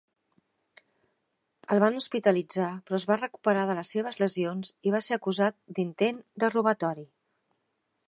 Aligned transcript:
El 1.75 1.81
van 1.83 1.97
hospitalitzar, 1.99 2.71
però 2.87 2.99
es 3.01 3.07
va 3.13 3.19
recuperar 3.21 3.67
de 3.73 3.77
les 3.83 3.95
seves 3.97 4.21
lesions 4.25 4.75
i 4.91 4.97
va 4.99 5.05
ser 5.11 5.19
acusat 5.21 5.61
d"intent 5.79 6.23
de 6.45 6.55
robatori. 6.59 7.11